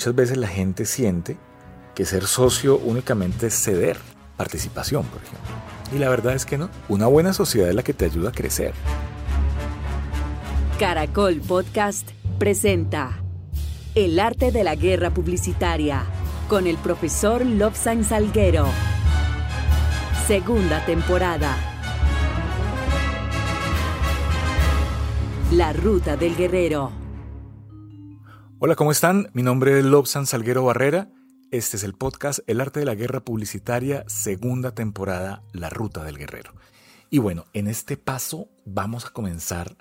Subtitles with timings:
[0.00, 1.36] Muchas veces la gente siente
[1.94, 3.98] que ser socio únicamente es ceder
[4.38, 5.50] participación, por ejemplo.
[5.94, 6.70] Y la verdad es que no.
[6.88, 8.72] Una buena sociedad es la que te ayuda a crecer.
[10.78, 12.08] Caracol Podcast
[12.38, 13.22] presenta
[13.94, 16.04] El arte de la guerra publicitaria
[16.48, 18.68] con el profesor Lobsan Salguero.
[20.26, 21.54] Segunda temporada.
[25.52, 26.99] La ruta del guerrero.
[28.62, 29.30] Hola, ¿cómo están?
[29.32, 31.08] Mi nombre es Lobsan Salguero Barrera.
[31.50, 36.18] Este es el podcast El arte de la guerra publicitaria, segunda temporada, La ruta del
[36.18, 36.52] guerrero.
[37.08, 39.78] Y bueno, en este paso vamos a comenzar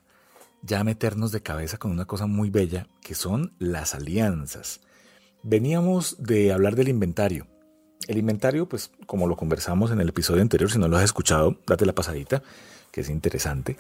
[0.62, 4.80] ya a meternos de cabeza con una cosa muy bella, que son las alianzas.
[5.44, 7.48] Veníamos de hablar del inventario.
[8.08, 11.60] El inventario, pues como lo conversamos en el episodio anterior, si no lo has escuchado,
[11.68, 12.44] date la pasadita,
[12.94, 13.76] que es interesante.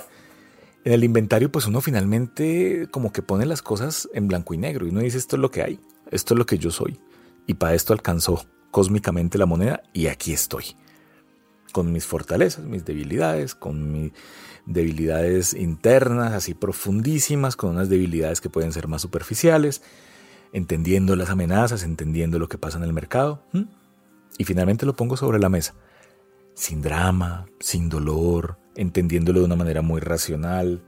[0.89, 4.87] En el inventario, pues uno finalmente como que pone las cosas en blanco y negro
[4.87, 5.79] y uno dice esto es lo que hay,
[6.09, 6.99] esto es lo que yo soy.
[7.45, 10.75] Y para esto alcanzó cósmicamente la moneda y aquí estoy.
[11.73, 14.13] Con mis fortalezas, mis debilidades, con mis
[14.65, 19.83] debilidades internas así profundísimas, con unas debilidades que pueden ser más superficiales,
[20.53, 23.43] entendiendo las amenazas, entendiendo lo que pasa en el mercado.
[24.39, 25.75] Y finalmente lo pongo sobre la mesa.
[26.55, 30.81] Sin drama, sin dolor, entendiéndolo de una manera muy racional.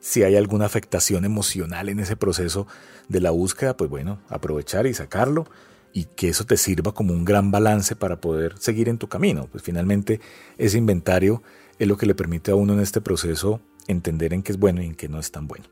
[0.00, 2.66] Si hay alguna afectación emocional en ese proceso
[3.08, 5.46] de la búsqueda, pues bueno, aprovechar y sacarlo
[5.92, 9.48] y que eso te sirva como un gran balance para poder seguir en tu camino.
[9.52, 10.20] Pues finalmente
[10.56, 11.42] ese inventario
[11.78, 14.82] es lo que le permite a uno en este proceso entender en qué es bueno
[14.82, 15.66] y en qué no es tan bueno.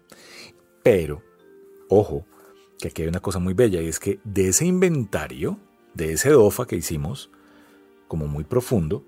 [0.83, 1.23] Pero,
[1.89, 2.27] ojo,
[2.79, 5.59] que aquí hay una cosa muy bella y es que de ese inventario,
[5.95, 7.31] de ese DOFA que hicimos,
[8.07, 9.07] como muy profundo,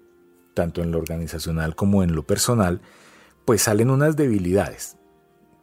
[0.55, 2.81] tanto en lo organizacional como en lo personal,
[3.45, 4.97] pues salen unas debilidades,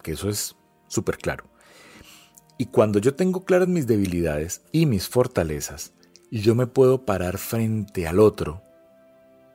[0.04, 0.56] que eso es
[0.88, 1.46] súper claro.
[2.58, 5.94] Y cuando yo tengo claras mis debilidades y mis fortalezas,
[6.30, 8.62] y yo me puedo parar frente al otro,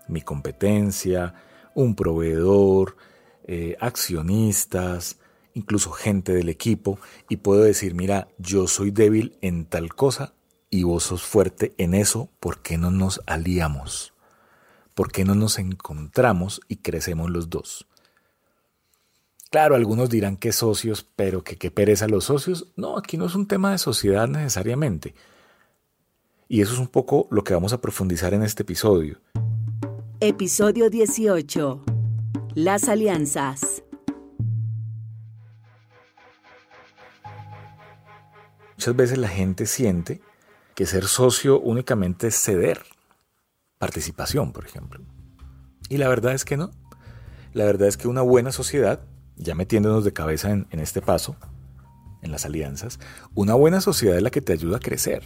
[0.09, 1.35] mi competencia,
[1.75, 2.97] un proveedor,
[3.45, 5.19] eh, accionistas,
[5.55, 10.35] incluso gente del equipo, y puedo decir, mira, yo soy débil en tal cosa
[10.71, 14.12] y vos sos fuerte en eso, ¿por qué no nos aliamos?
[15.03, 17.89] ¿Por qué no nos encontramos y crecemos los dos?
[19.51, 22.69] Claro, algunos dirán que socios, pero que qué pereza los socios.
[22.77, 25.17] No, aquí no es un tema de sociedad necesariamente.
[26.47, 29.19] Y eso es un poco lo que vamos a profundizar en este episodio.
[30.21, 31.85] Episodio 18.
[32.55, 33.83] Las alianzas.
[38.77, 40.21] Muchas veces la gente siente
[40.77, 42.92] que ser socio únicamente es ceder
[43.83, 45.03] participación, por ejemplo.
[45.89, 46.71] Y la verdad es que no.
[47.53, 49.01] La verdad es que una buena sociedad,
[49.35, 51.35] ya metiéndonos de cabeza en, este paso,
[52.23, 53.01] en las alianzas,
[53.35, 55.25] una buena sociedad es la que te ayuda a crecer.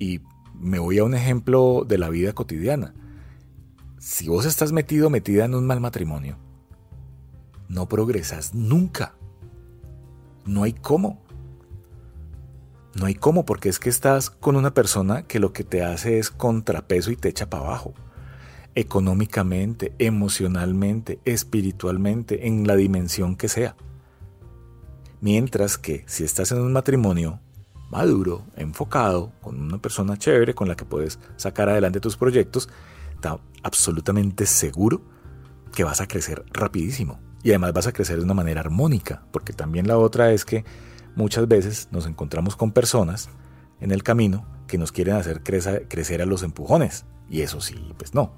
[0.00, 0.20] Y
[0.58, 2.92] me voy a un ejemplo de la vida cotidiana.
[4.00, 6.38] Si vos estás metido, metida en un mal matrimonio,
[7.68, 9.14] no progresas nunca.
[10.44, 11.21] No hay cómo.
[12.94, 16.18] No hay cómo, porque es que estás con una persona que lo que te hace
[16.18, 17.94] es contrapeso y te echa para abajo.
[18.74, 23.76] Económicamente, emocionalmente, espiritualmente, en la dimensión que sea.
[25.20, 27.40] Mientras que si estás en un matrimonio
[27.90, 32.68] maduro, enfocado, con una persona chévere con la que puedes sacar adelante tus proyectos,
[33.14, 35.02] está absolutamente seguro
[35.74, 37.20] que vas a crecer rapidísimo.
[37.42, 40.64] Y además vas a crecer de una manera armónica, porque también la otra es que
[41.14, 43.28] muchas veces nos encontramos con personas
[43.80, 47.04] en el camino que nos quieren hacer crecer a los empujones.
[47.28, 48.32] Y eso sí, pues no.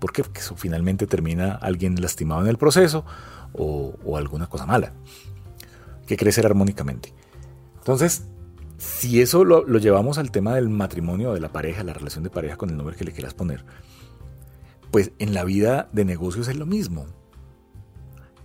[0.00, 3.04] Porque eso finalmente termina alguien lastimado en el proceso
[3.52, 4.92] o, alguna cosa mala.
[6.06, 7.12] que crecer armónicamente.
[7.78, 8.26] Entonces,
[8.78, 12.30] si eso lo, lo, llevamos al tema del matrimonio, de la pareja, la relación de
[12.30, 13.64] pareja con el nombre que le quieras poner,
[14.92, 17.06] pues en la vida de negocios es lo mismo.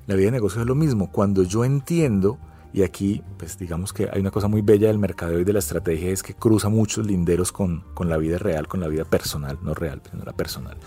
[0.08, 1.12] La vida de negocios es lo mismo.
[1.12, 2.40] Cuando yo entiendo
[2.74, 5.60] y aquí, pues digamos que hay una cosa muy bella del mercado y de la
[5.60, 9.60] estrategia, es que cruza muchos linderos con, con la vida real, con la vida personal,
[9.62, 10.78] no real, sino la personal.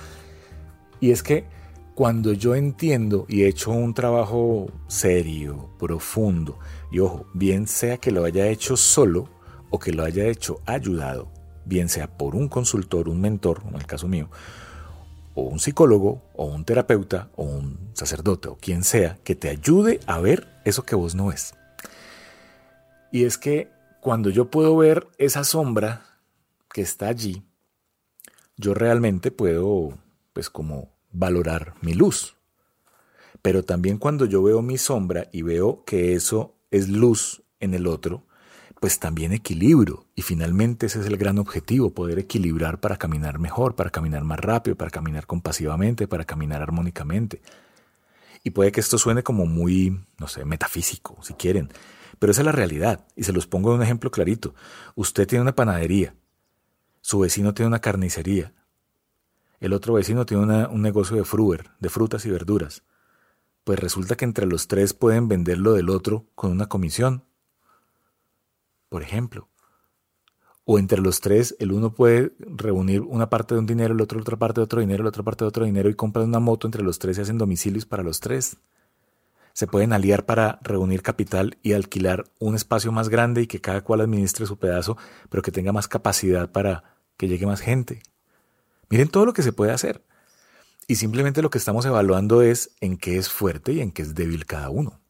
[1.01, 1.45] Y es que
[1.95, 6.59] cuando yo entiendo y he hecho un trabajo serio, profundo,
[6.91, 9.29] y ojo, bien sea que lo haya hecho solo
[9.71, 11.29] o que lo haya hecho ayudado,
[11.65, 14.29] bien sea por un consultor, un mentor, en el caso mío,
[15.35, 20.01] o un psicólogo, o un terapeuta, o un sacerdote, o quien sea, que te ayude
[20.07, 21.55] a ver eso que vos no ves.
[23.15, 23.71] Y es que
[24.01, 26.05] cuando yo puedo ver esa sombra
[26.73, 27.45] que está allí,
[28.57, 29.97] yo realmente puedo,
[30.33, 32.35] pues como valorar mi luz.
[33.41, 37.87] Pero también cuando yo veo mi sombra y veo que eso es luz en el
[37.87, 38.27] otro,
[38.81, 40.07] pues también equilibrio.
[40.17, 44.41] Y finalmente ese es el gran objetivo, poder equilibrar para caminar mejor, para caminar más
[44.41, 47.43] rápido, para caminar compasivamente, para caminar armónicamente.
[48.43, 51.71] Y puede que esto suene como muy, no sé, metafísico, si quieren,
[52.19, 53.07] pero esa es la realidad.
[53.17, 54.55] Y se los pongo en un ejemplo clarito.
[54.95, 56.15] Usted tiene una panadería,
[57.01, 58.53] su vecino tiene una carnicería,
[59.61, 62.83] el otro vecino tiene un negocio de fruer, de frutas y verduras.
[63.65, 67.25] Pues resulta que entre los tres pueden vender lo del otro con una comisión
[68.95, 69.49] por ejemplo.
[70.65, 74.21] O entre los tres, el uno puede reunir una parte de un dinero, el otro
[74.21, 76.69] otra parte de otro dinero, la otra parte de otro dinero y compran una moto
[76.69, 78.57] entre los tres y hacen domicilios para los tres.
[79.55, 83.83] Se pueden aliar para reunir capital y alquilar un espacio más grande y que cada
[83.83, 84.99] cual administre su pedazo,
[85.31, 86.83] pero que tenga más capacidad para
[87.17, 88.03] que llegue más gente.
[88.91, 90.03] Miren todo lo que se puede hacer.
[90.89, 94.17] Y simplemente lo que estamos evaluando es en qué es fuerte y en qué es
[94.17, 95.01] débil cada uno.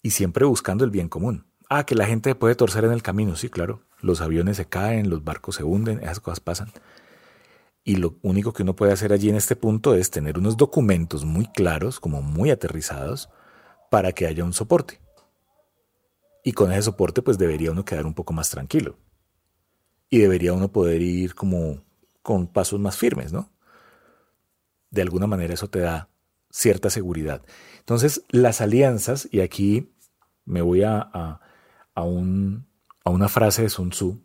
[0.00, 1.44] Y siempre buscando el bien común.
[1.68, 3.82] Ah, que la gente puede torcer en el camino, sí, claro.
[4.00, 6.70] Los aviones se caen, los barcos se hunden, esas cosas pasan.
[7.84, 11.24] Y lo único que uno puede hacer allí en este punto es tener unos documentos
[11.26, 13.28] muy claros, como muy aterrizados,
[13.90, 15.00] para que haya un soporte.
[16.42, 18.98] Y con ese soporte pues debería uno quedar un poco más tranquilo.
[20.08, 21.82] Y debería uno poder ir como
[22.22, 23.50] con pasos más firmes, ¿no?
[24.90, 26.08] De alguna manera eso te da
[26.50, 27.42] cierta seguridad.
[27.80, 29.92] Entonces, las alianzas, y aquí
[30.44, 34.23] me voy a, a, una frase de Sun Tzu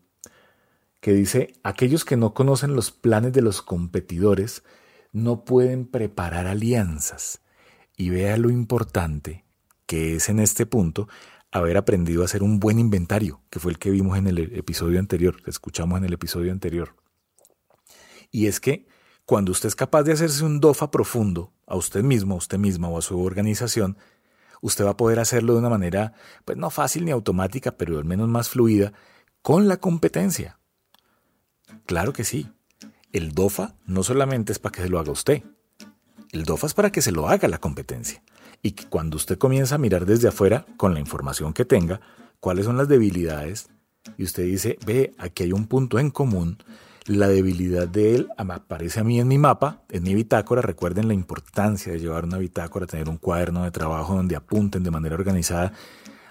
[0.99, 4.63] que dice, aquellos que no conocen los planes de los competidores
[5.11, 7.41] no pueden preparar alianzas.
[7.95, 9.45] Y vea lo importante
[9.85, 11.07] que es en este punto
[11.51, 14.99] haber aprendido a hacer un buen inventario, que fue el que vimos en el episodio
[14.99, 16.95] anterior, que escuchamos en el episodio anterior.
[18.31, 18.87] Y es que
[19.25, 22.87] cuando usted es capaz de hacerse un DOFA profundo a usted mismo, a usted misma
[22.87, 23.97] o a su organización,
[24.61, 26.13] usted va a poder hacerlo de una manera,
[26.45, 28.93] pues no fácil ni automática, pero al menos más fluida,
[29.41, 30.58] con la competencia.
[31.89, 32.47] Claro que sí.
[33.13, 35.41] El DOFA no solamente es para que se lo haga usted.
[36.31, 38.21] El DOFA es para que se lo haga la competencia.
[38.61, 41.99] Y que cuando usted comienza a mirar desde afuera, con la información que tenga,
[42.39, 43.69] cuáles son las debilidades,
[44.17, 46.59] y usted dice, ve, aquí hay un punto en común,
[47.07, 50.61] la debilidad de él aparece a mí en mi mapa, en mi bitácora.
[50.61, 54.91] Recuerden la importancia de llevar una bitácora, tener un cuaderno de trabajo donde apunten de
[54.91, 55.73] manera organizada.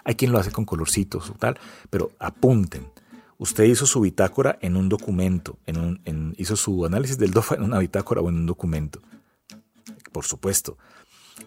[0.05, 1.58] Hay quien lo hace con colorcitos o tal,
[1.90, 2.87] pero apunten.
[3.38, 5.58] Usted hizo su bitácora en un documento,
[6.37, 9.00] hizo su análisis del DOFA en una bitácora o en un documento.
[10.12, 10.76] Por supuesto.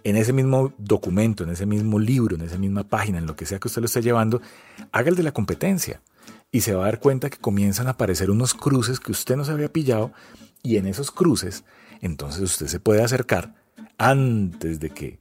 [0.05, 3.45] En ese mismo documento, en ese mismo libro, en esa misma página, en lo que
[3.45, 4.41] sea que usted lo esté llevando,
[4.93, 6.01] haga el de la competencia
[6.51, 9.45] y se va a dar cuenta que comienzan a aparecer unos cruces que usted no
[9.45, 10.11] se había pillado
[10.63, 11.63] y en esos cruces
[12.01, 13.55] entonces usted se puede acercar
[13.97, 15.20] antes de que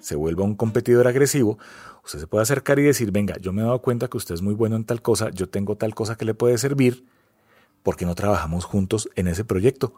[0.00, 1.58] se vuelva un competidor agresivo,
[2.04, 4.42] usted se puede acercar y decir, venga, yo me he dado cuenta que usted es
[4.42, 7.04] muy bueno en tal cosa, yo tengo tal cosa que le puede servir,
[7.82, 9.94] porque no trabajamos juntos en ese proyecto?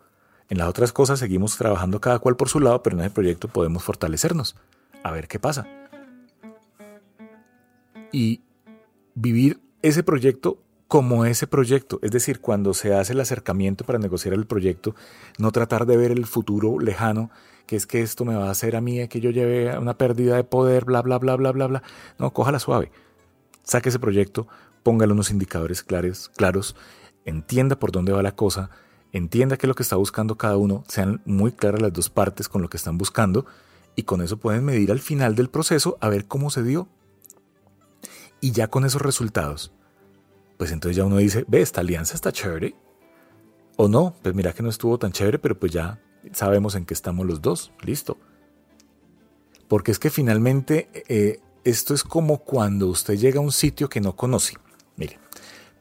[0.49, 3.49] En las otras cosas seguimos trabajando cada cual por su lado, pero en ese proyecto
[3.49, 4.57] podemos fortalecernos.
[5.03, 5.67] A ver qué pasa.
[8.13, 8.41] Y
[9.15, 12.01] vivir ese proyecto como ese proyecto.
[12.03, 14.95] Es decir, cuando se hace el acercamiento para negociar el proyecto,
[15.39, 17.31] no tratar de ver el futuro lejano,
[17.67, 20.37] que es que esto me va a hacer a mí que yo lleve una pérdida
[20.37, 21.83] de poder, bla, bla, bla, bla, bla, bla.
[22.19, 22.91] No, cójala suave.
[23.63, 24.49] Saque ese proyecto,
[24.83, 26.75] póngale unos indicadores claros, claros,
[27.27, 28.71] entienda por dónde va la cosa,
[29.13, 32.49] entienda qué es lo que está buscando cada uno, sean muy claras las dos partes
[32.49, 33.45] con lo que están buscando
[33.95, 36.89] y con eso pueden medir al final del proceso a ver cómo se dio.
[38.41, 39.73] Y ya con esos resultados,
[40.59, 42.75] pues entonces ya uno dice, ve, esta alianza está chévere.
[43.77, 46.95] O no, pues mira que no estuvo tan chévere, pero pues ya sabemos en qué
[46.95, 48.19] estamos los dos, listo.
[49.69, 54.01] Porque es que finalmente eh, esto es como cuando usted llega a un sitio que
[54.01, 54.57] no conoce.
[54.97, 55.21] Mire,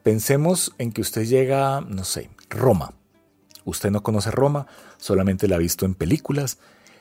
[0.04, 2.94] pensemos en que usted llega, no sé, Roma.
[3.64, 6.58] Usted no conoce Roma, solamente la ha visto en películas,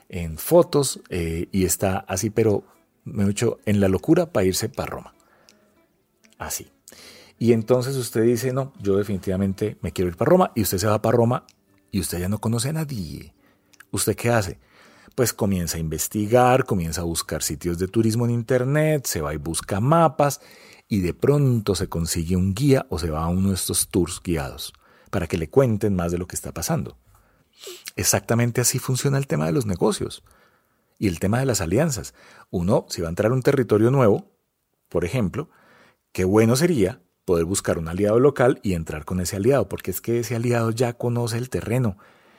[0.10, 2.64] en fotos, eh, y está así, pero
[3.04, 5.14] me he hecho en la locura para irse para Roma.
[6.40, 6.72] Así.
[7.40, 10.88] Y entonces usted dice, no, yo definitivamente me quiero ir para Roma y usted se
[10.88, 11.46] va para Roma
[11.92, 13.34] y usted ya no conoce a nadie.
[13.92, 14.60] ¿Usted qué hace?
[15.16, 19.38] Pues comienza a investigar, comienza a buscar sitios de turismo en Internet, se va y
[19.38, 20.42] busca mapas
[20.88, 24.22] y de pronto se consigue un guía o se va a uno de estos tours
[24.24, 24.74] guiados
[25.12, 26.98] para que le cuenten más de lo que está pasando.
[27.96, 30.24] Exactamente así funciona el tema de los negocios
[31.00, 32.14] y el tema de las alianzas.
[32.50, 34.32] Uno, si va a entrar un territorio nuevo,
[34.90, 35.50] por ejemplo,
[36.12, 40.00] qué bueno sería poder buscar un aliado local y entrar con ese aliado, porque es
[40.00, 41.98] que ese aliado ya conoce el terreno.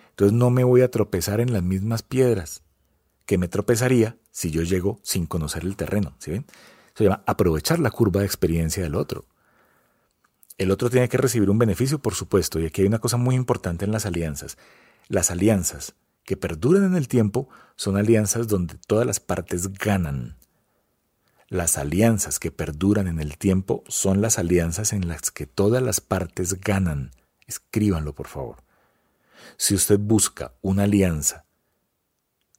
[0.09, 2.63] Entonces no me voy a tropezar en las mismas piedras
[3.27, 6.17] que me tropezaría si yo llego sin conocer el terreno.
[6.21, 6.47] ¿sí ven?
[6.95, 9.27] Se llama aprovechar la curva de experiencia del otro.
[10.57, 13.35] El otro tiene que recibir un beneficio, por supuesto, y aquí hay una cosa muy
[13.35, 14.57] importante en las alianzas.
[15.09, 20.38] Las alianzas que perduran en el tiempo son alianzas donde todas las partes ganan.
[21.49, 26.01] Las alianzas que perduran en el tiempo son las alianzas en las que todas las
[26.01, 27.11] partes ganan.
[27.47, 28.57] Escríbanlo, por favor.
[29.57, 31.47] Si usted busca una alianza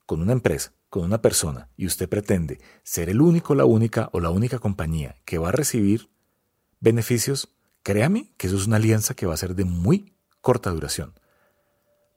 [0.06, 4.18] con una empresa, con una persona, y usted pretende ser el único, la única o
[4.18, 6.10] la única compañía que va a recibir
[6.80, 7.54] beneficios,
[7.84, 11.14] créame que eso es una alianza que va a ser de muy corta duración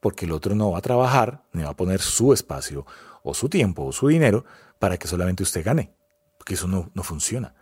[0.04, 2.84] porque el otro no va a trabajar, ni va a poner su espacio
[3.22, 4.44] o su tiempo o su dinero
[4.78, 5.94] para que solamente usted gane,
[6.44, 7.54] porque eso no, no funciona.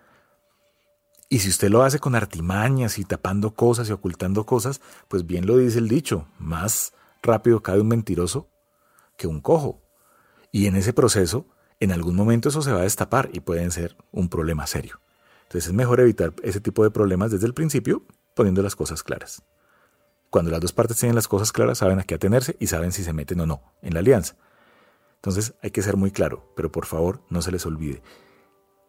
[1.29, 5.47] Y si usted lo hace con artimañas y tapando cosas y ocultando cosas, pues bien
[5.47, 8.51] lo dice el dicho, más rápido cae un mentiroso
[9.17, 9.81] que un cojo.
[10.51, 11.47] Y en ese proceso,
[11.79, 15.01] en algún momento eso se va a destapar y pueden ser un problema serio.
[15.45, 19.45] Entonces es mejor evitar ese tipo de problemas desde el principio poniendo las cosas claras.
[20.29, 23.05] Cuando las dos partes tienen las cosas claras, saben a qué atenerse y saben si
[23.05, 24.35] se meten o no en la alianza.
[25.15, 28.03] Entonces hay que ser muy claro, pero por favor no se les olvide.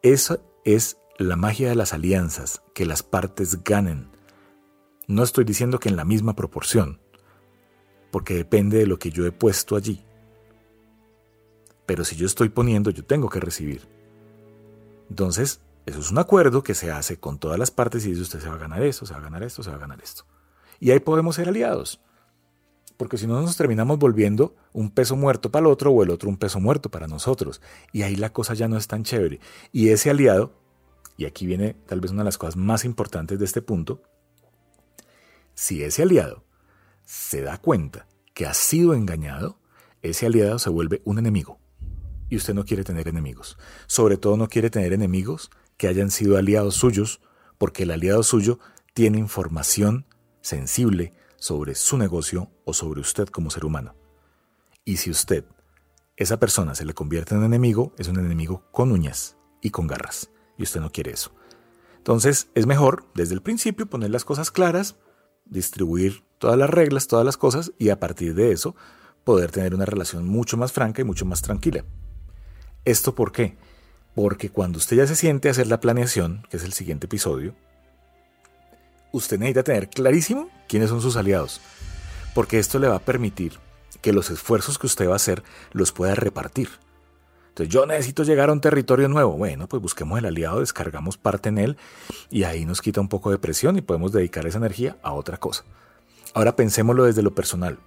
[0.03, 4.11] Esa es la magia de las alianzas, que las partes ganen.
[5.07, 6.99] No estoy diciendo que en la misma proporción,
[8.11, 10.03] porque depende de lo que yo he puesto allí.
[11.85, 13.87] Pero si yo estoy poniendo, yo tengo que recibir.
[15.09, 18.41] Entonces, eso es un acuerdo que se hace con todas las partes y dice usted
[18.41, 20.25] se va a ganar esto, se va a ganar esto, se va a ganar esto.
[20.81, 22.01] Y ahí podemos ser aliados.
[22.97, 26.29] Porque si no nos terminamos volviendo un peso muerto para el otro o el otro
[26.29, 27.61] un peso muerto para nosotros.
[27.91, 29.39] Y ahí la cosa ya no es tan chévere.
[29.71, 30.53] Y ese aliado,
[31.17, 34.01] y aquí viene tal vez una de las cosas más importantes de este punto,
[35.55, 36.43] si ese aliado
[37.05, 39.59] se da cuenta que ha sido engañado,
[40.01, 41.59] ese aliado se vuelve un enemigo.
[42.29, 43.57] Y usted no quiere tener enemigos.
[43.87, 47.21] Sobre todo no quiere tener enemigos que hayan sido aliados suyos,
[47.57, 48.59] porque el aliado suyo
[48.93, 50.05] tiene información
[50.41, 53.95] sensible sobre su negocio o sobre usted como ser humano.
[54.85, 55.43] Y si usted,
[56.15, 60.29] esa persona, se le convierte en enemigo, es un enemigo con uñas y con garras.
[60.57, 61.35] Y usted no quiere eso.
[61.97, 64.95] Entonces es mejor desde el principio poner las cosas claras,
[65.43, 68.73] distribuir todas las reglas, todas las cosas y a partir de eso
[69.25, 71.83] poder tener una relación mucho más franca y mucho más tranquila.
[72.85, 73.57] ¿Esto por qué?
[74.15, 77.53] Porque cuando usted ya se siente a hacer la planeación, que es el siguiente episodio,
[79.11, 81.61] usted necesita tener clarísimo quiénes son sus aliados,
[82.33, 83.59] porque esto le va a permitir
[84.01, 86.67] que los esfuerzos que usted va a hacer los pueda repartir.
[87.49, 89.33] Entonces yo necesito llegar a un territorio nuevo.
[89.33, 91.77] Bueno, pues busquemos el aliado, descargamos parte en él
[92.31, 95.37] y ahí nos quita un poco de presión y podemos dedicar esa energía a otra
[95.37, 95.63] cosa.
[96.33, 97.77] Ahora pensémoslo desde lo personal.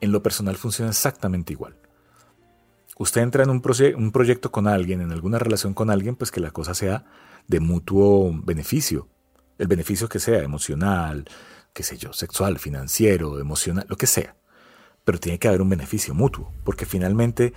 [0.00, 1.76] En lo personal funciona exactamente igual.
[2.96, 3.62] Usted entra en un,
[3.98, 7.04] un proyecto con alguien, en alguna relación con alguien, pues que la cosa sea
[7.46, 9.06] de mutuo beneficio,
[9.58, 11.26] el beneficio que sea, emocional,
[11.74, 14.36] qué sé yo, sexual, financiero, emocional, lo que sea.
[15.04, 17.52] Pero tiene que haber un beneficio mutuo, porque finalmente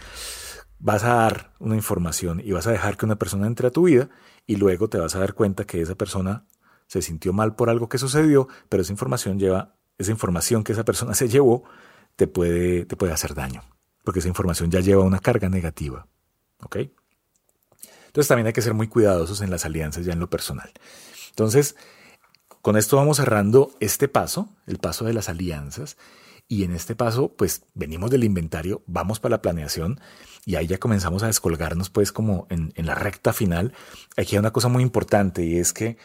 [0.79, 3.83] vas a dar una información y vas a dejar que una persona entre a tu
[3.83, 4.09] vida
[4.45, 6.45] y luego te vas a dar cuenta que esa persona
[6.87, 10.83] se sintió mal por algo que sucedió, pero esa información lleva, esa información que esa
[10.83, 11.63] persona se llevó
[12.15, 13.63] te puede, te puede hacer daño,
[14.03, 16.07] porque esa información ya lleva una carga negativa.
[16.63, 16.77] ¿Ok?
[18.07, 20.71] Entonces también hay que ser muy cuidadosos en las alianzas ya en lo personal.
[21.29, 21.75] Entonces,
[22.67, 25.95] con esto vamos cerrando este paso, el paso de las alianzas.
[26.49, 30.01] Y en este paso, pues venimos del inventario, vamos para la planeación
[30.45, 33.71] y ahí ya comenzamos a descolgarnos, pues como en, la recta final.
[34.17, 35.95] Aquí hay una cosa muy importante y es que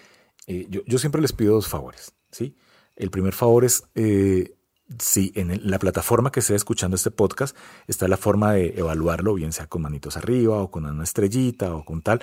[0.46, 2.14] eh, yo, siempre les pido dos favores.
[2.30, 2.56] ¿sí?
[2.94, 4.54] El primer favor es eh,
[4.98, 7.56] si en la plataforma que esté escuchando este podcast
[7.86, 11.84] está la forma de evaluarlo, bien sea con manitos arriba o con una estrellita o
[11.84, 12.22] con tal,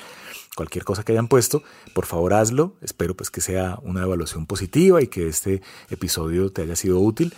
[0.55, 2.75] cualquier cosa que hayan puesto, por favor hazlo.
[2.81, 7.33] Espero pues que sea una evaluación positiva y que este episodio te haya sido útil.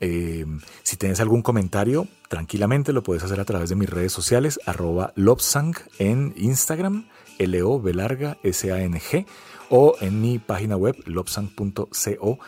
[0.00, 0.44] Eh,
[0.82, 5.12] si tienes algún comentario, tranquilamente lo puedes hacer a través de mis redes sociales, arroba
[5.16, 9.26] Lobsang en Instagram, L-O-B larga S-A-N-G,
[9.70, 12.38] o en mi página web, lobsang.co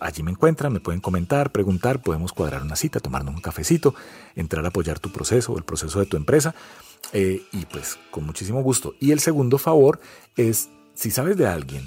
[0.00, 3.94] allí me encuentran, me pueden comentar, preguntar, podemos cuadrar una cita, tomarnos un cafecito,
[4.34, 6.54] entrar a apoyar tu proceso o el proceso de tu empresa.
[7.12, 8.94] Eh, y pues con muchísimo gusto.
[9.00, 10.00] Y el segundo favor
[10.36, 11.84] es, si sabes de alguien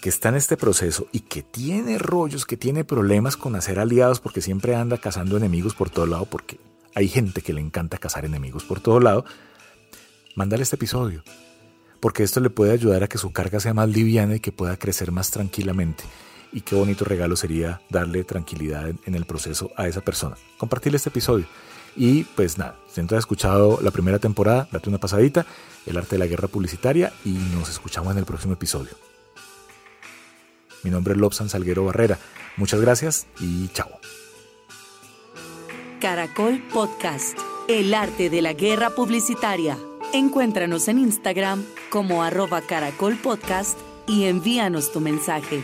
[0.00, 4.20] que está en este proceso y que tiene rollos, que tiene problemas con hacer aliados
[4.20, 6.58] porque siempre anda cazando enemigos por todo lado, porque
[6.94, 9.24] hay gente que le encanta cazar enemigos por todo lado,
[10.34, 11.22] mándale este episodio,
[12.00, 14.76] porque esto le puede ayudar a que su carga sea más liviana y que pueda
[14.76, 16.02] crecer más tranquilamente
[16.52, 20.36] y qué bonito regalo sería darle tranquilidad en, el proceso a esa persona.
[20.58, 21.46] Compartirle este episodio.
[21.96, 25.46] Y pues nada, si no has escuchado la primera temporada, date una pasadita,
[25.86, 28.92] El arte de la guerra publicitaria y nos escuchamos en el próximo episodio.
[30.84, 32.18] Mi nombre es Lobsan Salguero Barrera.
[32.56, 33.90] Muchas gracias y chao.
[36.00, 39.78] Caracol Podcast, El arte de la guerra publicitaria.
[40.12, 42.62] Encuéntranos en Instagram como arroba
[44.06, 45.62] y envíanos tu mensaje.